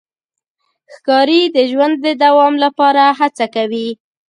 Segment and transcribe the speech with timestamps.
[0.93, 3.89] ښکاري د ژوند د دوام لپاره هڅه کوي.